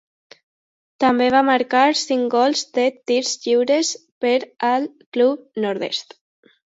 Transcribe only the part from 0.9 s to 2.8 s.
També va marcar cinc gols